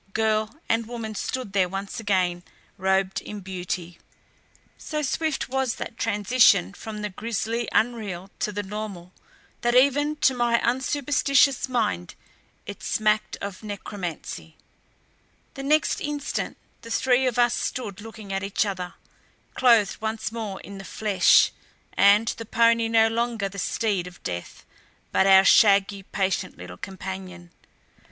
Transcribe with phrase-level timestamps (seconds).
[0.13, 2.41] Girl and woman stood there once again
[2.75, 3.99] robed in beauty.
[4.75, 9.13] So swift was that transition from the grisly unreal to the normal
[9.61, 12.15] that even to my unsuperstitious mind
[12.65, 14.57] it smacked of necromancy.
[15.53, 18.95] The next instant the three of us stood looking at each other,
[19.53, 21.51] clothed once more in the flesh,
[21.93, 24.65] and the pony no longer the steed of death,
[25.11, 27.51] but our shaggy, patient little companion.